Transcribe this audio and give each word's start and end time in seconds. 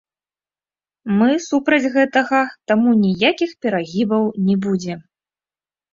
Мы 1.17 1.29
супраць 1.49 1.91
гэтага, 1.97 2.41
таму 2.71 2.97
ніякіх 3.05 3.55
перагібаў 3.67 4.23
не 4.47 4.55
будзе. 4.65 4.93